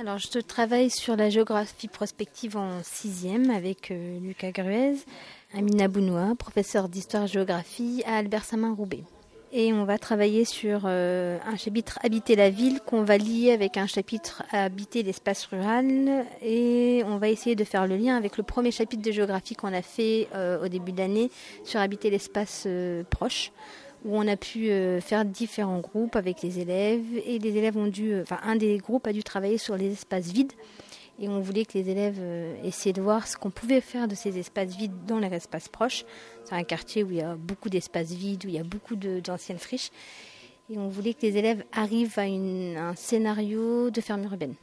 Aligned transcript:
Alors, 0.00 0.16
je 0.16 0.38
travaille 0.38 0.88
sur 0.88 1.14
la 1.14 1.28
géographie 1.28 1.86
prospective 1.86 2.56
en 2.56 2.82
sixième 2.82 3.50
avec 3.50 3.90
euh, 3.90 4.18
Lucas 4.18 4.50
Gruez, 4.50 4.96
Amina 5.52 5.88
Bounoua, 5.88 6.34
professeur 6.38 6.88
d'histoire-géographie 6.88 8.02
à 8.06 8.16
Albert 8.16 8.46
Samin-Roubaix. 8.46 9.04
Et 9.52 9.74
on 9.74 9.84
va 9.84 9.98
travailler 9.98 10.46
sur 10.46 10.84
euh, 10.86 11.36
un 11.44 11.56
chapitre 11.58 11.98
Habiter 12.02 12.34
la 12.34 12.48
ville 12.48 12.80
qu'on 12.80 13.02
va 13.02 13.18
lier 13.18 13.52
avec 13.52 13.76
un 13.76 13.86
chapitre 13.86 14.42
Habiter 14.52 15.02
l'espace 15.02 15.44
rural. 15.44 16.24
Et 16.40 17.02
on 17.04 17.18
va 17.18 17.28
essayer 17.28 17.54
de 17.54 17.64
faire 17.64 17.86
le 17.86 17.98
lien 17.98 18.16
avec 18.16 18.38
le 18.38 18.42
premier 18.42 18.70
chapitre 18.70 19.02
de 19.02 19.12
géographie 19.12 19.54
qu'on 19.54 19.74
a 19.74 19.82
fait 19.82 20.28
euh, 20.34 20.64
au 20.64 20.68
début 20.68 20.92
d'année 20.92 21.30
sur 21.62 21.78
Habiter 21.78 22.08
l'espace 22.08 22.66
proche 23.10 23.52
où 24.04 24.16
on 24.16 24.26
a 24.26 24.36
pu 24.36 24.70
euh, 24.70 25.00
faire 25.00 25.24
différents 25.24 25.80
groupes 25.80 26.16
avec 26.16 26.42
les 26.42 26.58
élèves 26.58 27.04
et 27.26 27.38
les 27.38 27.56
élèves 27.56 27.76
ont 27.76 27.86
dû, 27.86 28.12
euh, 28.12 28.22
enfin 28.22 28.40
un 28.44 28.56
des 28.56 28.78
groupes 28.78 29.06
a 29.06 29.12
dû 29.12 29.22
travailler 29.22 29.58
sur 29.58 29.76
les 29.76 29.92
espaces 29.92 30.32
vides 30.32 30.52
et 31.18 31.28
on 31.28 31.40
voulait 31.40 31.66
que 31.66 31.76
les 31.76 31.90
élèves 31.90 32.18
euh, 32.18 32.54
essaient 32.64 32.94
de 32.94 33.02
voir 33.02 33.26
ce 33.26 33.36
qu'on 33.36 33.50
pouvait 33.50 33.82
faire 33.82 34.08
de 34.08 34.14
ces 34.14 34.38
espaces 34.38 34.74
vides 34.74 35.04
dans 35.06 35.18
les 35.18 35.28
espaces 35.28 35.68
proches. 35.68 36.04
C'est 36.44 36.54
un 36.54 36.64
quartier 36.64 37.04
où 37.04 37.10
il 37.10 37.18
y 37.18 37.22
a 37.22 37.34
beaucoup 37.34 37.68
d'espaces 37.68 38.12
vides, 38.12 38.46
où 38.46 38.48
il 38.48 38.54
y 38.54 38.58
a 38.58 38.64
beaucoup 38.64 38.96
d'anciennes 38.96 39.58
friches 39.58 39.90
et 40.70 40.78
on 40.78 40.88
voulait 40.88 41.14
que 41.14 41.22
les 41.22 41.36
élèves 41.36 41.64
arrivent 41.72 42.18
à, 42.18 42.22
un 42.22 42.94
scénario 42.94 43.90
de 43.90 44.00
ferme 44.00 44.24
urbaine. 44.24 44.54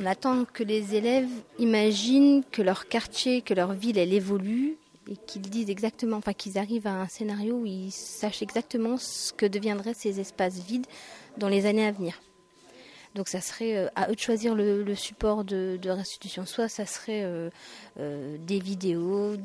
On 0.00 0.06
attend 0.06 0.44
que 0.44 0.64
les 0.64 0.94
élèves 0.94 1.28
imaginent 1.58 2.42
que 2.50 2.62
leur 2.62 2.88
quartier, 2.88 3.42
que 3.42 3.54
leur 3.54 3.72
ville, 3.72 3.98
elle 3.98 4.12
évolue 4.12 4.76
et 5.08 5.16
qu'ils 5.26 5.42
disent 5.42 5.70
exactement, 5.70 6.18
enfin 6.18 6.32
qu'ils 6.32 6.58
arrivent 6.58 6.86
à 6.86 7.00
un 7.00 7.08
scénario 7.08 7.56
où 7.56 7.66
ils 7.66 7.90
sachent 7.90 8.42
exactement 8.42 8.96
ce 8.98 9.32
que 9.32 9.46
deviendraient 9.46 9.94
ces 9.94 10.20
espaces 10.20 10.58
vides 10.58 10.86
dans 11.38 11.48
les 11.48 11.66
années 11.66 11.86
à 11.86 11.92
venir. 11.92 12.20
Donc 13.14 13.28
ça 13.28 13.40
serait 13.40 13.76
euh, 13.76 13.88
à 13.96 14.10
eux 14.10 14.14
de 14.14 14.20
choisir 14.20 14.54
le, 14.54 14.94
support 14.94 15.44
de, 15.44 15.78
restitution. 15.88 16.44
Soit 16.44 16.68
ça 16.68 16.84
serait 16.84 17.22
euh, 17.24 17.48
euh, 17.98 18.36
des 18.38 18.58
vidéos, 18.58 19.36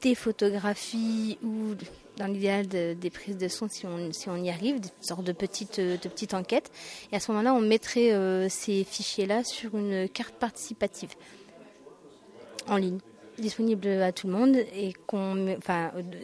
des 0.00 0.16
photographies 0.16 1.38
ou 1.42 1.74
dans 2.16 2.26
l'idéal 2.26 2.66
des 2.66 3.10
prises 3.10 3.38
de 3.38 3.48
son 3.48 3.68
si 3.68 3.86
on, 3.86 4.12
si 4.12 4.28
on 4.28 4.36
y 4.36 4.50
arrive, 4.50 4.80
des 4.80 4.90
sortes 5.00 5.24
de 5.24 5.32
petites, 5.32 5.80
de 5.80 6.08
petites 6.08 6.34
enquêtes. 6.34 6.70
Et 7.10 7.16
à 7.16 7.20
ce 7.20 7.30
moment-là, 7.32 7.54
on 7.54 7.60
mettrait 7.60 8.12
ces 8.50 8.84
fichiers-là 8.84 9.42
sur 9.42 9.76
une 9.76 10.08
carte 10.08 10.34
participative 10.36 11.10
en 12.68 12.76
ligne 12.76 13.00
disponible 13.38 13.88
à 13.88 14.12
tout 14.12 14.26
le 14.26 14.32
monde 14.32 14.56
et 14.56 14.94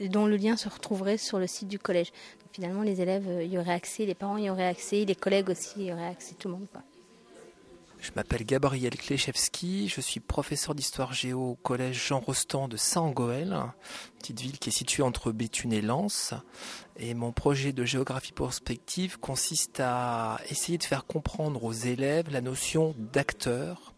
dont 0.09 0.27
le 0.27 0.37
lien 0.37 0.57
se 0.57 0.69
retrouverait 0.69 1.19
sur 1.19 1.39
le 1.39 1.47
site 1.47 1.69
du 1.69 1.79
collège. 1.79 2.13
finalement, 2.53 2.83
les 2.83 3.01
élèves 3.01 3.29
euh, 3.29 3.45
y 3.45 3.59
auraient 3.59 3.73
accès, 3.73 4.07
les 4.07 4.15
parents 4.15 4.37
y 4.37 4.51
auraient 4.51 4.67
accès, 4.67 5.05
les 5.05 5.15
collègues 5.15 5.51
aussi 5.51 5.85
y 5.85 5.93
auraient 5.93 6.07
accès, 6.07 6.35
tout 6.39 6.49
le 6.49 6.55
monde. 6.55 6.67
Je 8.01 8.13
m'appelle 8.17 8.45
Gabriel 8.47 8.97
Klechewski, 8.97 9.89
je 9.89 10.01
suis 10.01 10.21
professeur 10.21 10.75
d'histoire 10.75 11.13
géo 11.13 11.51
au 11.51 11.55
collège 11.57 12.09
Jean 12.09 12.21
Rostand 12.21 12.67
de 12.67 12.79
Saint-Goël, 12.79 13.55
petite 14.19 14.41
ville 14.41 14.59
qui 14.59 14.71
est 14.71 14.73
située 14.73 15.03
entre 15.03 15.33
Béthune 15.33 15.75
et 15.75 15.83
Lens. 15.83 16.33
Et 16.99 17.13
mon 17.13 17.31
projet 17.31 17.75
de 17.75 17.85
géographie 17.85 18.33
prospective 18.33 19.19
consiste 19.19 19.81
à 19.81 20.41
essayer 20.49 20.79
de 20.79 20.85
faire 20.85 21.05
comprendre 21.05 21.63
aux 21.63 21.73
élèves 21.73 22.31
la 22.31 22.41
notion 22.41 22.95
d'acteur 23.13 23.93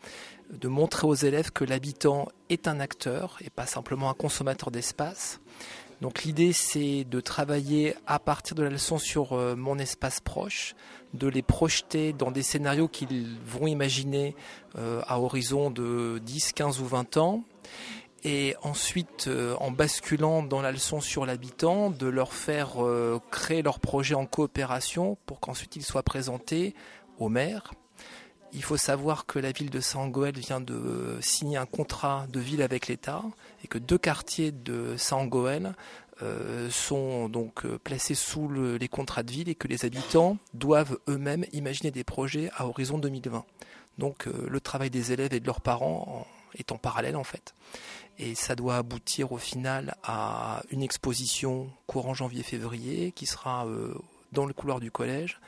de 0.53 0.69
montrer 0.69 1.07
aux 1.07 1.15
élèves 1.15 1.51
que 1.51 1.65
l'habitant 1.65 2.29
est 2.51 2.69
un 2.69 2.79
acteur 2.79 3.39
et 3.41 3.51
pas 3.51 3.67
simplement 3.67 4.11
un 4.11 4.15
consommateur 4.15 4.71
d'espace. 4.71 5.41
Donc 6.03 6.25
l'idée 6.25 6.53
c'est 6.53 7.05
de 7.05 7.21
travailler 7.21 7.95
à 8.07 8.19
partir 8.19 8.57
de 8.57 8.63
la 8.63 8.71
leçon 8.71 8.99
sur 8.99 9.35
euh, 9.35 9.55
mon 9.55 9.79
espace 9.79 10.21
proche, 10.21 10.75
de 11.15 11.29
les 11.29 11.43
projeter 11.43 12.13
dans 12.13 12.33
des 12.33 12.43
scénarios 12.43 12.89
qu'ils 12.89 13.39
vont 13.47 13.67
imaginer 13.67 14.35
euh, 14.77 15.01
à 15.07 15.21
horizon 15.21 15.71
de 15.71 16.21
10, 16.25 16.53
15 16.55 16.81
ou 16.81 16.87
20 16.87 17.17
ans. 17.19 17.45
Et 18.25 18.55
ensuite, 18.63 19.27
euh, 19.29 19.55
en 19.61 19.71
basculant 19.71 20.43
dans 20.43 20.61
la 20.61 20.73
leçon 20.73 21.01
sur 21.01 21.25
l'habitant, 21.25 21.91
de 21.91 22.09
leur 22.09 22.33
faire 22.33 22.79
créer 23.31 23.63
leur 23.63 23.79
projet 23.79 24.17
en 24.17 24.27
coopération 24.27 25.17
pour 25.25 25.39
qu'ensuite 25.39 25.77
ils 25.77 25.85
soient 25.85 26.03
présentés 26.03 26.75
au 27.19 27.29
maire, 27.29 27.73
il 28.53 28.63
faut 28.63 28.77
savoir 28.77 29.27
que 29.27 29.39
la 29.39 29.53
ville 29.53 29.71
de 29.71 29.81
Saint-Goël 29.81 30.39
vient 30.39 30.61
de 30.61 31.17
signer 31.21 31.57
un 31.57 31.67
contrat 31.67 32.27
de 32.29 32.39
ville 32.39 32.63
avec 32.63 32.87
l'État 32.87 33.23
et 33.65 33.69
que 33.69 33.79
deux 33.79 33.99
quartiers 33.99 34.53
de 34.53 34.97
Saint-Goël 34.97 35.75
euh, 36.23 36.71
sont 36.71 37.29
donc 37.29 37.65
euh, 37.65 37.79
placés 37.79 38.15
sous 38.15 38.49
les 38.51 38.89
contrats 38.89 39.23
de 39.23 39.31
ville 39.31 39.49
et 39.49 39.55
que 39.55 39.67
les 39.67 39.85
habitants 39.85 40.37
doivent 40.53 40.99
eux-mêmes 41.09 41.47
imaginer 41.53 41.91
des 41.91 42.05
projets 42.05 42.51
à 42.55 42.67
horizon 42.67 42.99
2020. 42.99 43.45
Donc 43.99 44.27
euh, 44.27 44.47
le 44.49 44.61
travail 44.61 44.91
des 44.91 45.13
élèves 45.13 45.33
et 45.33 45.41
de 45.41 45.47
leurs 45.47 45.63
parents 45.63 46.27
est 46.55 46.71
en 46.71 46.77
parallèle 46.77 47.17
en 47.17 47.25
fait. 47.25 47.55
Et 48.19 48.35
ça 48.35 48.55
doit 48.55 48.77
aboutir 48.77 49.33
au 49.33 49.39
final 49.39 49.97
à 50.05 50.63
une 50.71 50.83
exposition 50.83 51.71
courant 51.87 52.13
janvier-février 52.13 53.13
qui 53.13 53.25
sera 53.25 53.67
dans 54.33 54.45
le 54.45 54.53
couloir 54.53 54.79
du 54.79 54.91
collège 54.91 55.41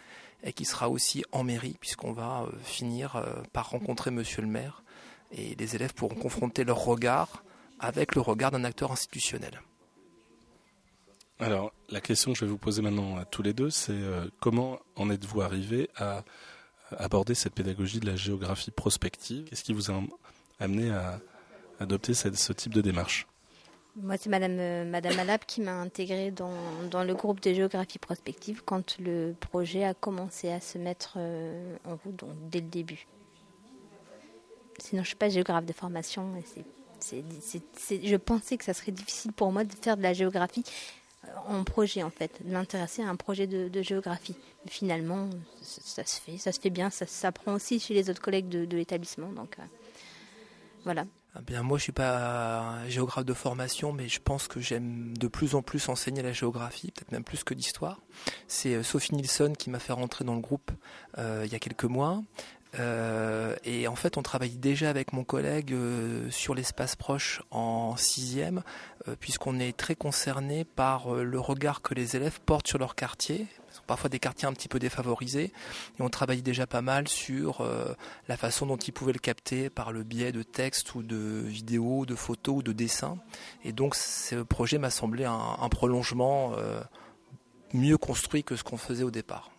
et 0.45 0.53
qui 0.53 0.65
sera 0.65 0.89
aussi 0.89 1.25
en 1.33 1.43
mairie, 1.43 1.77
puisqu'on 1.81 2.13
va 2.13 2.43
euh, 2.43 2.53
finir 2.63 3.17
euh, 3.17 3.43
par 3.53 3.71
rencontrer 3.71 4.11
monsieur 4.11 4.43
le 4.43 4.49
maire. 4.49 4.83
Et 5.33 5.57
les 5.57 5.75
élèves 5.75 5.95
pourront 5.95 6.15
confronter 6.15 6.65
leur 6.65 6.85
regard 6.85 7.43
avec 7.81 8.15
le 8.15 8.21
regard 8.21 8.51
d'un 8.51 8.63
acteur 8.63 8.93
institutionnel. 8.93 9.63
Alors, 11.41 11.73
la 11.89 12.01
question 12.01 12.33
que 12.33 12.39
je 12.39 12.45
vais 12.45 12.51
vous 12.51 12.59
poser 12.59 12.83
maintenant 12.83 13.17
à 13.17 13.25
tous 13.25 13.43
les 13.43 13.53
deux, 13.53 13.71
c'est 13.71 13.93
euh, 13.93 14.29
comment 14.41 14.79
en 14.97 15.11
êtes-vous 15.11 15.41
arrivé 15.41 15.91
à 15.97 16.25
aborder 16.97 17.35
cette 17.35 17.55
pédagogie 17.55 17.99
de 17.99 18.07
la 18.07 18.15
géographie 18.15 18.71
prospective? 18.71 19.45
Qu'est-ce 19.49 19.65
qui 19.65 19.73
vous 19.73 19.91
a 19.91 20.01
amené 20.61 20.91
à 20.91 21.21
adopter 21.81 22.15
ce 22.15 22.53
type 22.53 22.73
de 22.73 22.83
démarche? 22.83 23.27
Moi, 23.97 24.17
c'est 24.19 24.29
Madame, 24.29 24.57
euh, 24.59 24.85
Madame 24.85 25.19
Alab 25.21 25.41
qui 25.47 25.61
m'a 25.61 25.75
intégrée 25.75 26.33
dans, 26.33 26.51
dans, 26.91 27.05
le 27.05 27.15
groupe 27.15 27.41
de 27.41 27.53
géographie 27.53 27.99
prospective 27.99 28.63
quand 28.65 28.99
le 28.99 29.35
projet 29.39 29.85
a 29.85 29.95
commencé 29.95 30.51
à 30.51 30.61
se 30.61 30.79
mettre 30.79 31.15
euh, 31.17 31.77
en 31.85 31.97
route, 31.97 32.17
donc 32.17 32.31
dès 32.51 32.61
le 32.61 32.67
début. 32.67 33.07
Sinon, 34.79 35.03
je 35.03 35.05
ne 35.05 35.07
suis 35.07 35.17
pas 35.17 35.29
géographe 35.29 35.65
de 35.65 35.73
formation. 35.73 36.33
Et 37.13 37.23
je 38.03 38.17
pensais 38.17 38.57
que 38.57 38.65
ça 38.65 38.75
serait 38.75 38.91
difficile 38.91 39.33
pour 39.33 39.53
moi 39.53 39.63
de 39.63 39.73
faire 39.73 39.97
de 39.97 40.03
la 40.03 40.13
géographie 40.13 40.65
euh, 41.25 41.29
en 41.47 41.63
projet, 41.63 42.03
en 42.03 42.11
fait, 42.11 42.45
de 42.45 42.51
m'intéresser 42.51 43.03
à 43.03 43.09
un 43.09 43.17
projet 43.17 43.47
de, 43.47 43.83
géographie. 43.83 44.35
finalement, 44.67 45.31
ça, 45.63 46.05
se 46.05 46.21
fait, 46.21 46.37
ça 46.39 46.51
se 46.51 46.61
fait 46.61 46.71
bien, 46.71 46.91
ça 46.91 47.07
s'apprend 47.07 47.55
aussi 47.55 47.79
chez 47.79 47.95
les 47.95 48.11
autres 48.11 48.23
collègues 48.23 48.49
de, 48.49 48.77
l'établissement. 48.77 49.31
Donc, 49.31 49.57
voilà. 50.83 51.05
Eh 51.37 51.43
bien, 51.43 51.63
moi, 51.63 51.79
je 51.79 51.85
suis 51.85 51.93
pas 51.93 52.79
géographe 52.89 53.25
de 53.25 53.35
formation, 53.35 53.93
mais 53.93 54.09
je 54.09 54.21
pense 54.21 54.47
que 54.47 54.61
j'aime 54.61 55.17
de 55.19 55.27
plus 55.27 55.57
en 55.57 55.63
plus 55.63 55.89
enseigner 55.89 56.23
la 56.23 56.33
géographie, 56.33 56.93
peut-être 56.93 57.11
même 57.11 57.25
plus 57.25 57.43
que 57.43 57.55
l'histoire. 57.55 58.01
C'est 58.47 58.75
euh, 58.75 58.83
Sophie 58.85 59.15
Nilsson 59.15 59.53
qui 59.59 59.69
m'a 59.69 59.81
fait 59.81 59.93
rentrer 59.93 60.25
dans 60.25 60.35
le 60.35 60.41
groupe 60.41 60.71
euh, 61.19 61.43
il 61.45 61.53
y 61.53 61.57
a 61.57 61.59
quelques 61.59 61.85
mois. 61.85 62.23
Euh, 62.79 63.57
et 63.65 63.89
en 63.89 63.97
fait, 63.97 64.17
on 64.17 64.23
travaille 64.23 64.57
déjà 64.57 64.91
avec 64.91 65.13
mon 65.13 65.25
collègue 65.25 65.75
sur 66.31 66.55
l'espace 66.55 66.95
proche 66.95 67.43
en 67.51 67.97
sixième, 67.97 68.63
puisqu'on 69.21 69.59
est 69.59 69.77
très 69.77 69.95
concerné 69.95 70.65
par 70.65 71.15
le 71.15 71.41
regard 71.41 71.83
que 71.83 71.95
les 71.95 72.17
élèves 72.17 72.41
portent 72.45 72.67
sur 72.67 72.79
leur 72.79 72.95
quartier. 72.95 73.47
Sont 73.75 73.83
parfois 73.87 74.09
des 74.09 74.21
quartiers 74.21 74.47
un 74.47 74.53
petit 74.53 74.69
peu 74.69 74.79
défavorisés, 74.79 75.53
et 75.99 76.03
on 76.03 76.09
travaille 76.09 76.43
déjà 76.43 76.67
pas 76.67 76.81
mal 76.81 77.09
sur 77.09 77.67
la 78.29 78.37
façon 78.37 78.67
dont 78.67 78.77
ils 78.77 78.93
pouvaient 78.93 79.13
le 79.13 79.19
capter 79.19 79.69
par 79.69 79.91
le 79.91 80.05
biais 80.05 80.31
de 80.31 80.45
textes 80.45 80.95
ou 80.95 81.03
de 81.03 81.43
vidéos, 81.45 82.07
de 82.07 82.15
photos 82.15 82.59
ou 82.59 82.63
de 82.63 82.73
dessins. 82.73 83.19
Et 83.65 83.73
donc, 83.73 83.97
ce 83.97 84.37
projet 84.37 84.79
m'a 84.79 84.91
semblé 84.91 85.25
un, 85.25 85.69
prolongement 85.71 86.53
mieux 87.73 87.99
construit 87.99 88.45
que 88.45 88.55
ce 88.55 88.63
qu'on 88.63 88.77
faisait 88.77 89.03
au 89.03 89.11
départ. 89.11 89.51